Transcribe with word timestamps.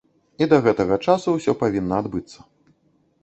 І 0.43 0.45
да 0.51 0.57
гэтага 0.67 0.95
часу 1.11 1.35
ўсё 1.35 1.55
павінна 1.61 1.99
адбыцца. 2.05 2.39